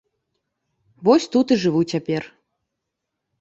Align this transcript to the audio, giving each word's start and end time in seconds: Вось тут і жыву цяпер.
Вось 1.07 1.27
тут 1.35 1.53
і 1.57 1.59
жыву 1.65 1.81
цяпер. 1.93 2.23